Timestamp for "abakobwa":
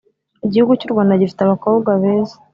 1.43-1.89